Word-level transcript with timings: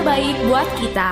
Memberitakan 0.00 0.08
kabar 0.08 0.16
baik 0.16 0.36
buat 0.48 0.68
kita 0.80 1.10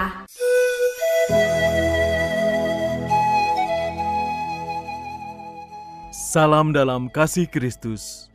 Salam 6.29 6.77
dalam 6.77 7.09
kasih 7.09 7.49
Kristus. 7.49 8.29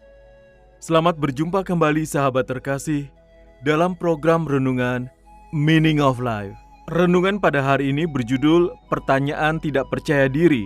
Selamat 0.82 1.14
berjumpa 1.18 1.62
kembali 1.62 2.10
sahabat 2.10 2.50
terkasih 2.50 3.06
dalam 3.62 3.94
program 3.94 4.50
renungan 4.50 5.14
Meaning 5.54 6.02
of 6.02 6.18
Life. 6.18 6.58
Renungan 6.90 7.38
pada 7.38 7.62
hari 7.62 7.94
ini 7.94 8.10
berjudul 8.10 8.74
Pertanyaan 8.90 9.62
Tidak 9.62 9.86
Percaya 9.94 10.26
Diri, 10.26 10.66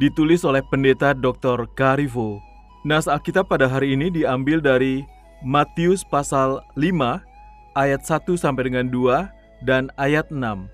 ditulis 0.00 0.48
oleh 0.48 0.64
Pendeta 0.64 1.12
Dr. 1.12 1.68
Karivo. 1.76 2.40
Nas 2.88 3.04
Alkitab 3.04 3.52
pada 3.52 3.68
hari 3.68 3.92
ini 3.92 4.08
diambil 4.08 4.58
dari 4.58 5.04
Matius 5.44 6.02
pasal 6.08 6.64
5 6.74 7.31
ayat 7.74 8.04
1 8.04 8.36
sampai 8.36 8.68
dengan 8.68 8.88
2 8.88 9.28
dan 9.64 9.88
ayat 9.96 10.28
6. 10.28 10.68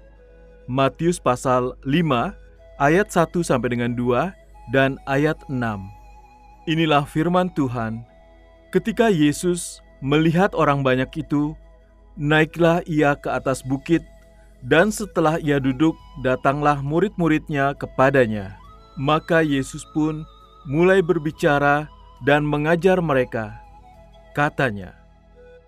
Matius 0.68 1.16
pasal 1.16 1.72
5 1.86 2.34
ayat 2.78 3.08
1 3.08 3.40
sampai 3.40 3.68
dengan 3.72 3.92
2 3.94 4.30
dan 4.70 5.00
ayat 5.08 5.38
6. 5.48 5.58
Inilah 6.68 7.08
firman 7.08 7.48
Tuhan. 7.56 8.04
Ketika 8.68 9.08
Yesus 9.08 9.80
melihat 10.04 10.52
orang 10.52 10.84
banyak 10.84 11.08
itu, 11.16 11.56
naiklah 12.20 12.84
ia 12.84 13.16
ke 13.16 13.32
atas 13.32 13.64
bukit, 13.64 14.04
dan 14.60 14.92
setelah 14.92 15.40
ia 15.40 15.56
duduk, 15.56 15.96
datanglah 16.20 16.84
murid-muridnya 16.84 17.72
kepadanya. 17.78 18.58
Maka 18.98 19.40
Yesus 19.40 19.86
pun 19.94 20.26
mulai 20.68 21.00
berbicara 21.00 21.88
dan 22.26 22.44
mengajar 22.44 23.00
mereka. 23.00 23.56
Katanya, 24.36 24.92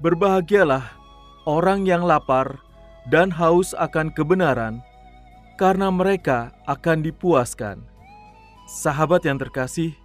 "Berbahagialah 0.03 1.00
orang 1.47 1.87
yang 1.89 2.05
lapar 2.05 2.61
dan 3.09 3.33
haus 3.33 3.73
akan 3.79 4.13
kebenaran, 4.13 4.83
karena 5.57 5.89
mereka 5.89 6.53
akan 6.69 7.05
dipuaskan." 7.05 7.85
Sahabat 8.71 9.27
yang 9.27 9.41
terkasih, 9.41 9.97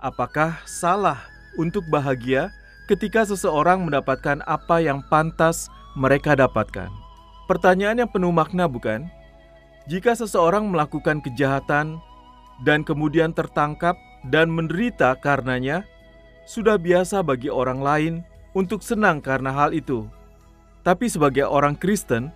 apakah 0.00 0.60
salah 0.68 1.20
untuk 1.56 1.84
bahagia 1.88 2.52
ketika 2.84 3.24
seseorang 3.24 3.80
mendapatkan 3.80 4.44
apa 4.44 4.82
yang 4.84 5.00
pantas 5.08 5.72
mereka 5.96 6.36
dapatkan? 6.36 6.92
Pertanyaan 7.48 8.04
yang 8.04 8.10
penuh 8.12 8.30
makna, 8.30 8.68
bukan? 8.68 9.08
Jika 9.88 10.14
seseorang 10.14 10.68
melakukan 10.68 11.18
kejahatan 11.24 11.98
dan 12.62 12.84
kemudian 12.84 13.32
tertangkap 13.32 13.96
dan 14.28 14.52
menderita 14.52 15.16
karenanya, 15.18 15.82
sudah 16.44 16.76
biasa 16.76 17.24
bagi 17.24 17.48
orang 17.48 17.80
lain 17.80 18.14
untuk 18.52 18.84
senang 18.84 19.18
karena 19.24 19.50
hal 19.54 19.72
itu. 19.72 20.04
Tapi 20.80 21.06
sebagai 21.12 21.44
orang 21.44 21.76
Kristen, 21.76 22.32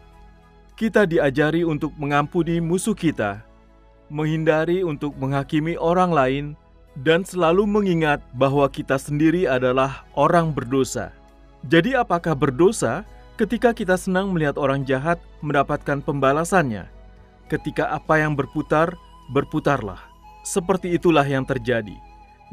kita 0.77 1.09
diajari 1.09 1.65
untuk 1.65 1.95
mengampuni 1.97 2.61
musuh 2.61 2.93
kita 2.93 3.55
menghindari 4.13 4.85
untuk 4.85 5.17
menghakimi 5.17 5.75
orang 5.81 6.13
lain, 6.13 6.45
dan 7.03 7.27
selalu 7.27 7.67
mengingat 7.67 8.23
bahwa 8.39 8.71
kita 8.71 8.95
sendiri 8.95 9.51
adalah 9.51 10.07
orang 10.15 10.55
berdosa. 10.55 11.11
Jadi, 11.67 11.99
apakah 11.99 12.39
berdosa 12.39 13.03
ketika 13.35 13.75
kita 13.75 13.99
senang 13.99 14.31
melihat 14.31 14.55
orang 14.61 14.87
jahat 14.87 15.19
mendapatkan 15.43 16.05
pembalasannya? 16.05 16.87
Ketika 17.51 17.91
apa 17.91 18.23
yang 18.23 18.39
berputar, 18.39 18.95
berputarlah. 19.35 19.99
Seperti 20.47 20.95
itulah 20.95 21.27
yang 21.27 21.43
terjadi. 21.43 21.97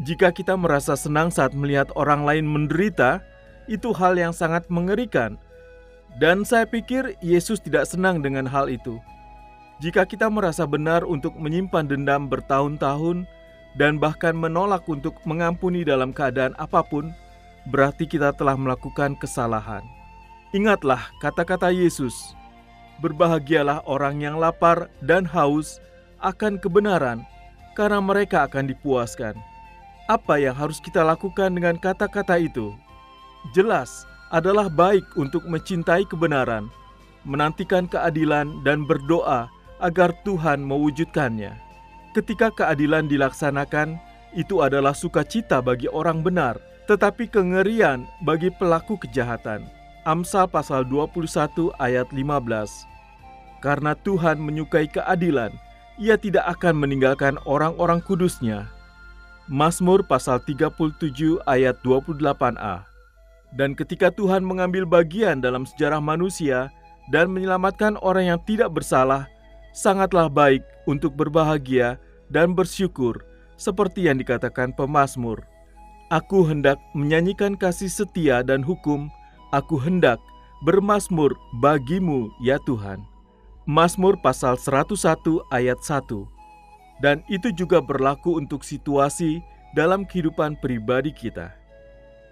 Jika 0.01 0.33
kita 0.33 0.57
merasa 0.57 0.97
senang 0.97 1.29
saat 1.29 1.53
melihat 1.53 1.91
orang 1.93 2.25
lain 2.25 2.47
menderita, 2.47 3.21
itu 3.69 3.93
hal 3.93 4.17
yang 4.17 4.33
sangat 4.33 4.65
mengerikan. 4.71 5.37
Dan 6.19 6.43
saya 6.43 6.67
pikir 6.67 7.15
Yesus 7.23 7.63
tidak 7.63 7.87
senang 7.87 8.19
dengan 8.19 8.43
hal 8.43 8.67
itu. 8.67 8.99
Jika 9.81 10.05
kita 10.05 10.29
merasa 10.29 10.67
benar 10.67 11.01
untuk 11.07 11.33
menyimpan 11.39 11.89
dendam 11.89 12.29
bertahun-tahun 12.29 13.25
dan 13.79 13.97
bahkan 13.97 14.35
menolak 14.35 14.85
untuk 14.85 15.17
mengampuni 15.25 15.81
dalam 15.81 16.13
keadaan 16.13 16.53
apa 16.61 16.85
pun, 16.85 17.09
berarti 17.71 18.05
kita 18.05 18.35
telah 18.35 18.53
melakukan 18.53 19.17
kesalahan. 19.17 19.81
Ingatlah 20.51 21.09
kata-kata 21.23 21.71
Yesus: 21.71 22.35
"Berbahagialah 22.99 23.81
orang 23.87 24.19
yang 24.21 24.35
lapar 24.37 24.91
dan 25.01 25.23
haus 25.23 25.79
akan 26.21 26.59
kebenaran, 26.59 27.23
karena 27.73 28.03
mereka 28.03 28.45
akan 28.45 28.69
dipuaskan." 28.69 29.33
Apa 30.11 30.37
yang 30.43 30.53
harus 30.53 30.83
kita 30.83 31.01
lakukan 31.07 31.55
dengan 31.55 31.79
kata-kata 31.79 32.35
itu? 32.35 32.75
Jelas 33.55 34.05
adalah 34.31 34.71
baik 34.71 35.03
untuk 35.19 35.43
mencintai 35.43 36.07
kebenaran, 36.07 36.71
menantikan 37.27 37.85
keadilan, 37.85 38.63
dan 38.63 38.87
berdoa 38.87 39.51
agar 39.83 40.15
Tuhan 40.23 40.63
mewujudkannya. 40.63 41.51
Ketika 42.15 42.51
keadilan 42.51 43.11
dilaksanakan, 43.11 43.99
itu 44.31 44.63
adalah 44.63 44.95
sukacita 44.95 45.59
bagi 45.59 45.91
orang 45.91 46.23
benar, 46.23 46.55
tetapi 46.87 47.27
kengerian 47.27 48.07
bagi 48.23 48.47
pelaku 48.55 48.95
kejahatan. 48.99 49.67
Amsal 50.07 50.49
pasal 50.49 50.87
21 50.87 51.69
ayat 51.77 52.07
15. 52.09 52.87
Karena 53.61 53.93
Tuhan 53.93 54.41
menyukai 54.41 54.89
keadilan, 54.89 55.53
ia 56.01 56.17
tidak 56.17 56.57
akan 56.57 56.81
meninggalkan 56.81 57.37
orang-orang 57.45 58.01
kudusnya. 58.01 58.65
Mazmur 59.45 60.01
pasal 60.07 60.41
37 60.41 61.37
ayat 61.45 61.77
28a. 61.85 62.90
Dan 63.55 63.75
ketika 63.75 64.07
Tuhan 64.11 64.47
mengambil 64.47 64.87
bagian 64.87 65.43
dalam 65.43 65.67
sejarah 65.67 65.99
manusia 65.99 66.71
dan 67.11 67.27
menyelamatkan 67.27 67.99
orang 67.99 68.31
yang 68.31 68.39
tidak 68.47 68.71
bersalah, 68.71 69.27
sangatlah 69.75 70.31
baik 70.31 70.63
untuk 70.87 71.15
berbahagia 71.15 71.99
dan 72.31 72.55
bersyukur, 72.55 73.19
seperti 73.59 74.07
yang 74.07 74.15
dikatakan 74.19 74.71
pemazmur. 74.71 75.43
Aku 76.11 76.43
hendak 76.47 76.79
menyanyikan 76.95 77.55
kasih 77.55 77.87
setia 77.91 78.43
dan 78.43 78.63
hukum, 78.63 79.11
aku 79.51 79.79
hendak 79.79 80.19
bermasmur 80.63 81.35
bagimu 81.59 82.31
ya 82.43 82.59
Tuhan. 82.63 83.03
Mazmur 83.67 84.19
pasal 84.19 84.59
101 84.59 85.39
ayat 85.53 85.79
1. 85.79 86.27
Dan 87.01 87.23
itu 87.31 87.49
juga 87.55 87.79
berlaku 87.81 88.37
untuk 88.37 88.61
situasi 88.61 89.41
dalam 89.73 90.03
kehidupan 90.03 90.59
pribadi 90.59 91.13
kita. 91.15 91.60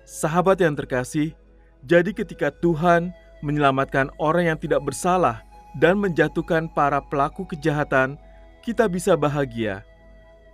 Sahabat 0.09 0.57
yang 0.57 0.73
terkasih, 0.73 1.37
jadi 1.85 2.09
ketika 2.09 2.49
Tuhan 2.49 3.13
menyelamatkan 3.45 4.09
orang 4.17 4.49
yang 4.49 4.57
tidak 4.57 4.81
bersalah 4.81 5.45
dan 5.77 6.01
menjatuhkan 6.01 6.65
para 6.73 6.97
pelaku 6.97 7.45
kejahatan, 7.45 8.17
kita 8.65 8.89
bisa 8.89 9.13
bahagia. 9.13 9.85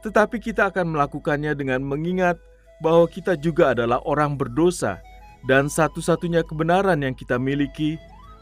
Tetapi 0.04 0.44
kita 0.44 0.68
akan 0.68 0.92
melakukannya 0.92 1.56
dengan 1.56 1.80
mengingat 1.88 2.36
bahwa 2.84 3.08
kita 3.08 3.40
juga 3.40 3.72
adalah 3.72 4.04
orang 4.04 4.36
berdosa, 4.36 5.00
dan 5.48 5.72
satu-satunya 5.72 6.44
kebenaran 6.44 7.00
yang 7.00 7.16
kita 7.16 7.40
miliki 7.40 7.96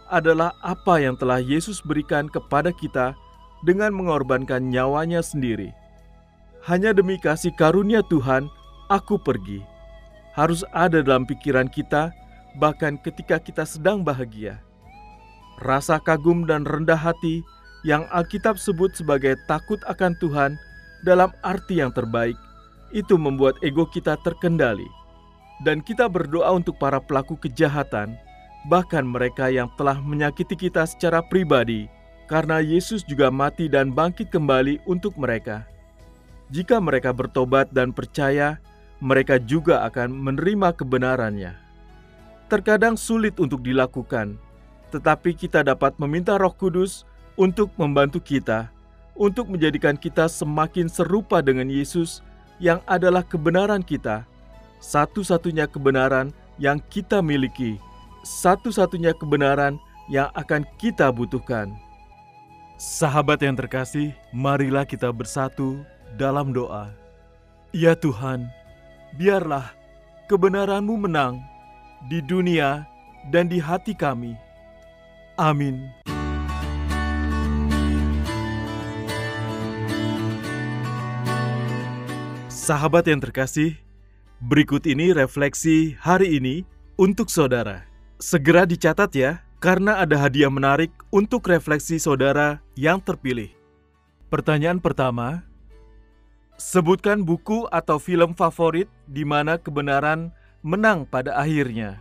adalah 0.10 0.58
apa 0.66 0.98
yang 0.98 1.14
telah 1.14 1.38
Yesus 1.38 1.78
berikan 1.86 2.26
kepada 2.26 2.74
kita 2.74 3.14
dengan 3.62 3.94
mengorbankan 3.94 4.66
nyawanya 4.66 5.22
sendiri. 5.22 5.78
Hanya 6.66 6.90
demi 6.90 7.22
kasih 7.22 7.54
karunia 7.54 8.02
Tuhan, 8.10 8.50
aku 8.90 9.22
pergi. 9.22 9.73
Harus 10.34 10.66
ada 10.74 11.06
dalam 11.06 11.30
pikiran 11.30 11.70
kita, 11.70 12.10
bahkan 12.58 12.98
ketika 13.02 13.38
kita 13.38 13.66
sedang 13.66 14.02
bahagia 14.02 14.62
rasa 15.62 16.02
kagum 16.02 16.50
dan 16.50 16.66
rendah 16.66 16.98
hati 16.98 17.46
yang 17.86 18.08
Alkitab 18.10 18.58
sebut 18.58 18.96
sebagai 18.96 19.38
takut 19.46 19.78
akan 19.86 20.16
Tuhan 20.18 20.58
dalam 21.04 21.30
arti 21.44 21.84
yang 21.84 21.92
terbaik, 21.92 22.36
itu 22.96 23.20
membuat 23.20 23.60
ego 23.64 23.88
kita 23.88 24.16
terkendali. 24.24 24.88
Dan 25.62 25.84
kita 25.84 26.08
berdoa 26.08 26.52
untuk 26.56 26.80
para 26.80 26.98
pelaku 27.00 27.40
kejahatan, 27.40 28.16
bahkan 28.72 29.04
mereka 29.04 29.52
yang 29.52 29.68
telah 29.76 30.00
menyakiti 30.00 30.56
kita 30.56 30.88
secara 30.88 31.20
pribadi, 31.24 31.92
karena 32.32 32.64
Yesus 32.64 33.04
juga 33.04 33.28
mati 33.28 33.68
dan 33.68 33.92
bangkit 33.92 34.32
kembali 34.32 34.84
untuk 34.88 35.16
mereka. 35.20 35.68
Jika 36.52 36.80
mereka 36.80 37.12
bertobat 37.12 37.72
dan 37.72 37.92
percaya, 37.92 38.60
mereka 39.04 39.36
juga 39.36 39.84
akan 39.84 40.16
menerima 40.16 40.72
kebenarannya. 40.80 41.52
Terkadang 42.48 42.96
sulit 42.96 43.36
untuk 43.36 43.60
dilakukan, 43.60 44.40
tetapi 44.96 45.36
kita 45.36 45.60
dapat 45.68 46.00
meminta 46.00 46.40
Roh 46.40 46.56
Kudus 46.56 47.04
untuk 47.36 47.76
membantu 47.76 48.24
kita, 48.24 48.72
untuk 49.12 49.52
menjadikan 49.52 50.00
kita 50.00 50.32
semakin 50.32 50.88
serupa 50.88 51.44
dengan 51.44 51.68
Yesus 51.68 52.24
yang 52.64 52.80
adalah 52.88 53.28
kebenaran 53.28 53.84
kita, 53.84 54.24
satu-satunya 54.80 55.68
kebenaran 55.68 56.32
yang 56.56 56.80
kita 56.88 57.20
miliki, 57.20 57.76
satu-satunya 58.24 59.12
kebenaran 59.20 59.76
yang 60.08 60.32
akan 60.32 60.64
kita 60.80 61.12
butuhkan. 61.12 61.76
Sahabat 62.80 63.44
yang 63.44 63.60
terkasih, 63.60 64.16
marilah 64.32 64.88
kita 64.88 65.12
bersatu 65.12 65.84
dalam 66.16 66.56
doa. 66.56 66.92
Ya 67.74 67.98
Tuhan, 67.98 68.46
biarlah 69.18 69.74
kebenaran-Mu 70.26 70.96
menang 70.98 71.38
di 72.10 72.20
dunia 72.20 72.86
dan 73.30 73.48
di 73.48 73.62
hati 73.62 73.94
kami. 73.94 74.34
Amin. 75.38 75.90
Sahabat 82.64 83.12
yang 83.12 83.20
terkasih, 83.20 83.76
berikut 84.40 84.88
ini 84.88 85.12
refleksi 85.12 86.00
hari 86.00 86.40
ini 86.40 86.64
untuk 86.96 87.28
saudara. 87.28 87.84
Segera 88.24 88.64
dicatat 88.64 89.12
ya, 89.12 89.44
karena 89.60 90.00
ada 90.00 90.16
hadiah 90.16 90.48
menarik 90.48 90.92
untuk 91.12 91.44
refleksi 91.52 92.00
saudara 92.00 92.64
yang 92.80 93.04
terpilih. 93.04 93.52
Pertanyaan 94.32 94.80
pertama, 94.80 95.44
sebutkan 96.64 97.28
buku 97.28 97.68
atau 97.68 98.00
film 98.00 98.32
favorit 98.32 98.88
di 99.04 99.28
mana 99.28 99.60
kebenaran 99.60 100.32
menang 100.64 101.04
pada 101.04 101.36
akhirnya. 101.36 102.00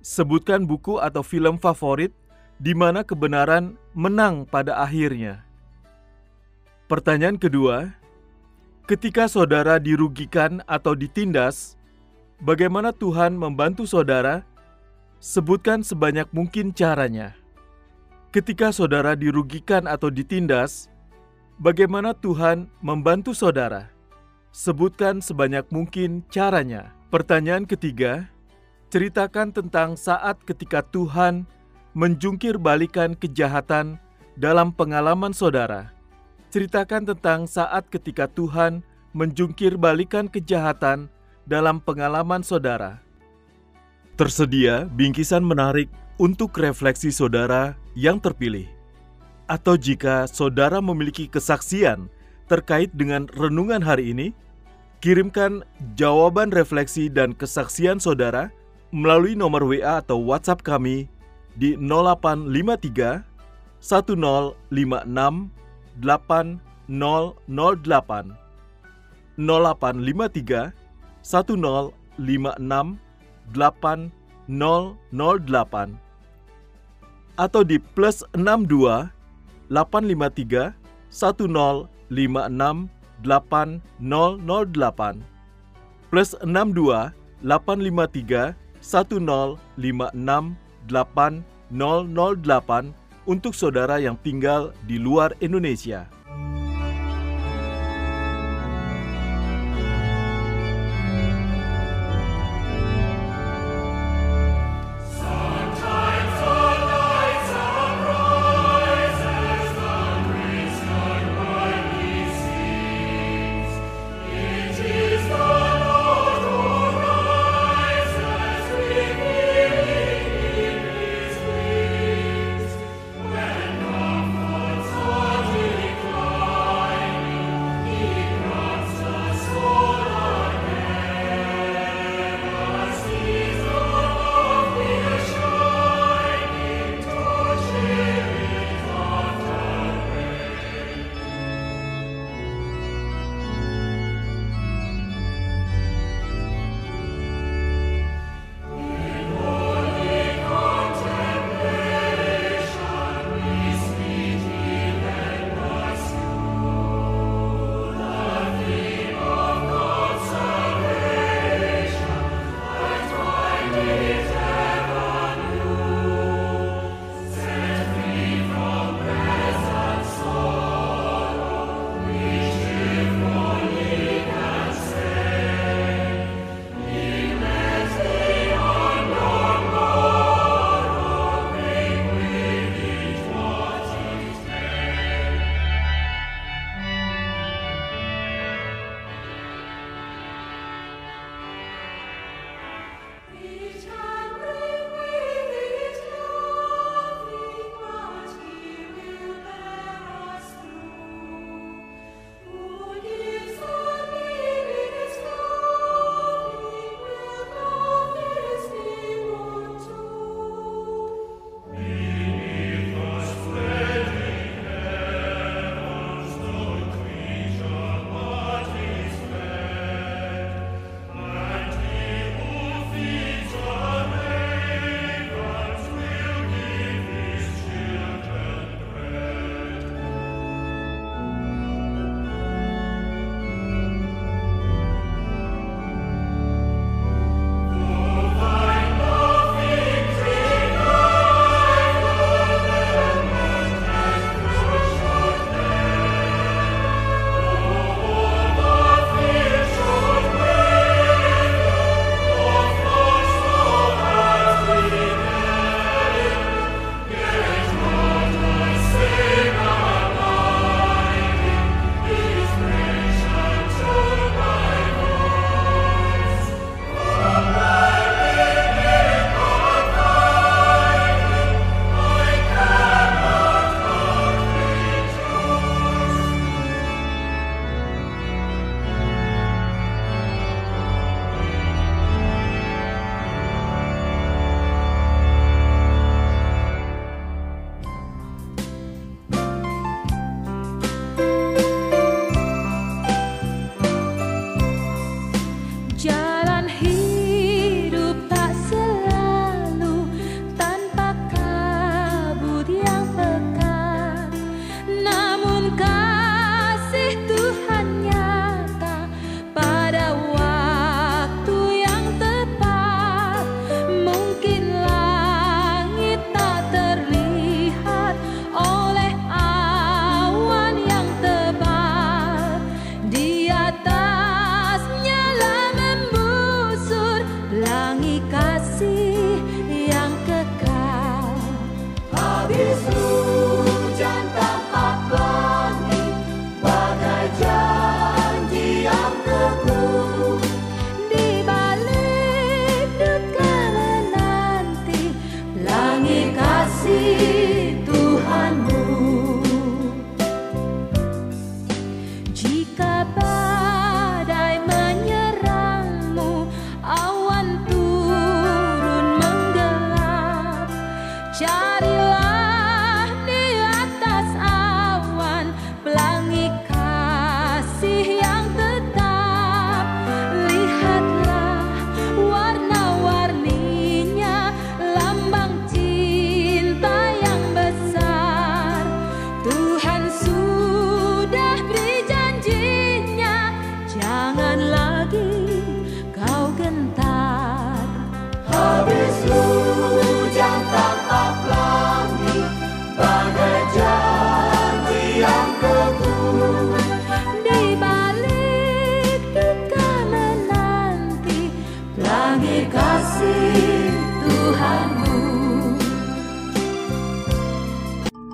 Sebutkan 0.00 0.64
buku 0.64 0.96
atau 0.96 1.20
film 1.20 1.60
favorit 1.60 2.16
di 2.56 2.72
mana 2.72 3.04
kebenaran 3.04 3.76
menang 3.92 4.48
pada 4.48 4.80
akhirnya. 4.80 5.44
Pertanyaan 6.88 7.36
kedua, 7.36 7.92
Ketika 8.88 9.28
saudara 9.28 9.76
dirugikan 9.76 10.64
atau 10.64 10.96
ditindas, 10.96 11.76
bagaimana 12.40 12.88
Tuhan 12.88 13.36
membantu 13.36 13.84
saudara? 13.84 14.48
Sebutkan 15.20 15.84
sebanyak 15.84 16.24
mungkin 16.32 16.72
caranya. 16.72 17.36
Ketika 18.32 18.72
saudara 18.72 19.12
dirugikan 19.12 19.84
atau 19.84 20.08
ditindas, 20.08 20.88
bagaimana 21.60 22.14
Tuhan 22.14 22.70
membantu 22.80 23.34
saudara? 23.34 23.90
Sebutkan 24.54 25.20
sebanyak 25.20 25.68
mungkin 25.68 26.24
caranya. 26.32 26.96
Pertanyaan 27.12 27.68
ketiga, 27.68 28.26
ceritakan 28.88 29.52
tentang 29.52 29.94
saat 29.94 30.40
ketika 30.46 30.80
Tuhan 30.80 31.44
menjungkir 31.92 32.56
balikan 32.56 33.12
kejahatan 33.12 34.00
dalam 34.38 34.72
pengalaman 34.72 35.34
saudara 35.34 35.98
ceritakan 36.48 37.04
tentang 37.04 37.44
saat 37.44 37.88
ketika 37.92 38.24
Tuhan 38.28 38.80
menjungkir 39.12 39.76
balikan 39.76 40.28
kejahatan 40.28 41.12
dalam 41.44 41.80
pengalaman 41.80 42.44
saudara. 42.44 43.00
Tersedia 44.18 44.88
bingkisan 44.90 45.44
menarik 45.44 45.86
untuk 46.18 46.56
refleksi 46.58 47.14
saudara 47.14 47.78
yang 47.94 48.18
terpilih. 48.18 48.77
Atau 49.48 49.80
jika 49.80 50.28
saudara 50.28 50.84
memiliki 50.84 51.24
kesaksian 51.24 52.12
terkait 52.52 52.92
dengan 52.92 53.24
renungan 53.32 53.80
hari 53.80 54.12
ini, 54.12 54.36
kirimkan 55.00 55.64
jawaban 55.96 56.52
refleksi 56.52 57.08
dan 57.08 57.32
kesaksian 57.32 57.96
saudara 57.96 58.52
melalui 58.92 59.32
nomor 59.32 59.64
WA 59.64 60.04
atau 60.04 60.20
WhatsApp 60.20 60.60
kami 60.60 61.08
di 61.56 61.80
0853 61.80 63.24
1056 63.80 64.52
8008 65.96 68.36
0853 69.40 70.76
1056 71.24 73.00
8008 73.48 75.96
atau 77.38 77.62
di 77.62 77.78
plus 77.78 78.26
62 78.34 79.14
853 79.70 80.74
1056 81.12 82.88
8008 83.24 85.16
plus 86.08 86.32
62 86.40 87.12
853 87.44 88.56
1056 88.80 90.56
8008 90.88 92.96
untuk 93.28 93.52
saudara 93.52 94.00
yang 94.00 94.16
tinggal 94.24 94.72
di 94.88 94.96
luar 94.96 95.36
Indonesia. 95.44 96.08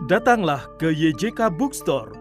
Datanglah 0.04 0.68
ke 0.76 0.92
YJK 0.92 1.48
Bookstore. 1.56 2.12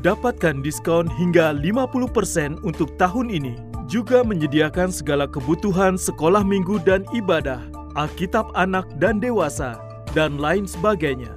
Dapatkan 0.00 0.64
diskon 0.64 1.04
hingga 1.04 1.52
50% 1.52 2.64
untuk 2.64 2.96
tahun 2.96 3.28
ini. 3.28 3.60
Juga 3.84 4.24
menyediakan 4.24 4.88
segala 4.88 5.28
kebutuhan 5.28 6.00
sekolah 6.00 6.40
minggu 6.40 6.80
dan 6.80 7.04
ibadah, 7.12 7.60
Alkitab 7.92 8.56
anak 8.56 8.88
dan 8.96 9.20
dewasa, 9.20 9.76
dan 10.16 10.40
lain 10.40 10.64
sebagainya. 10.64 11.36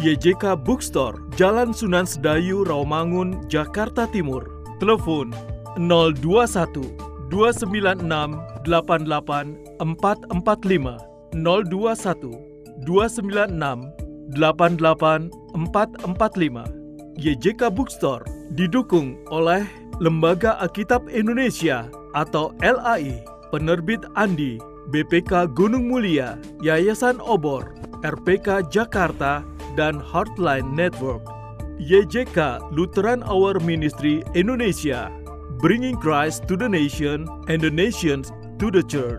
YJK 0.00 0.56
Bookstore, 0.64 1.20
Jalan 1.36 1.76
Sunan 1.76 2.08
Sedayu, 2.08 2.64
Rawamangun, 2.64 3.44
Jakarta 3.52 4.08
Timur. 4.08 4.48
Telepon 4.80 5.28
021 5.76 6.88
296 7.28 8.00
88 8.64 9.76
445 9.76 11.36
021 11.36 12.52
296 12.80 14.01
88445. 14.36 16.68
YJK 17.20 17.68
Bookstore 17.68 18.24
didukung 18.56 19.20
oleh 19.28 19.68
Lembaga 20.00 20.56
Alkitab 20.58 21.06
Indonesia 21.12 21.86
atau 22.16 22.56
LAI, 22.64 23.20
Penerbit 23.52 24.00
Andi, 24.16 24.56
BPK 24.90 25.52
Gunung 25.52 25.92
Mulia, 25.92 26.40
Yayasan 26.64 27.20
Obor, 27.20 27.76
RPK 28.02 28.64
Jakarta, 28.72 29.44
dan 29.76 30.00
Heartline 30.00 30.72
Network. 30.72 31.22
YJK 31.82 32.70
Lutheran 32.70 33.26
Hour 33.26 33.58
Ministry 33.58 34.22
Indonesia, 34.38 35.10
bringing 35.58 35.98
Christ 35.98 36.46
to 36.46 36.54
the 36.54 36.68
nation 36.68 37.26
and 37.50 37.58
the 37.58 37.70
nations 37.70 38.30
to 38.62 38.70
the 38.70 38.86
church. 38.86 39.18